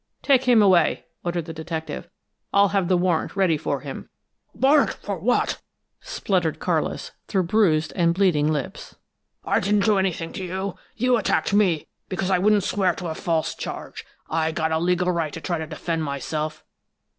"Take 0.23 0.45
him 0.45 0.63
away," 0.63 1.05
ordered 1.23 1.45
the 1.45 1.53
detective. 1.53 2.09
"I'll 2.51 2.69
have 2.69 2.87
the 2.87 2.97
warrant 2.97 3.35
ready 3.35 3.55
for 3.55 3.81
him." 3.81 4.09
"Warrant 4.51 4.93
for 4.95 5.19
what?" 5.19 5.61
spluttered 5.99 6.57
Carlis, 6.57 7.11
through 7.27 7.43
bruised 7.43 7.93
and 7.95 8.11
bleeding 8.11 8.51
lips. 8.51 8.95
"I 9.45 9.59
didn't 9.59 9.85
do 9.85 9.99
anything 9.99 10.33
to 10.33 10.43
you! 10.43 10.75
You 10.95 11.17
attacked 11.17 11.53
me 11.53 11.87
because 12.09 12.31
I 12.31 12.39
wouldn't 12.39 12.63
swear 12.63 12.95
to 12.95 13.09
a 13.09 13.13
false 13.13 13.53
charge. 13.53 14.03
I 14.27 14.51
got 14.51 14.71
a 14.71 14.79
legal 14.79 15.11
right 15.11 15.33
to 15.33 15.39
try 15.41 15.59
to 15.59 15.67
defend 15.67 16.03
myself!" 16.03 16.65